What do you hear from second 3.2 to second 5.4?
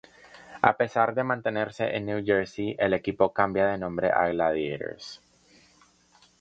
cambia de nombre a Gladiators,